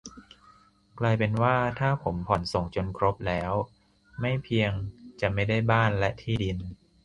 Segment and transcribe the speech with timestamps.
[0.99, 3.53] กลายเป็นว่าถ้าผมผ่อนส่งจนครบแล้ว
[4.21, 4.71] ไม่เพียง
[5.21, 6.57] จะไม่ได้บ้านและที่ดิน